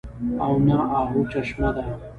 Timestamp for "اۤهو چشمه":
0.99-1.69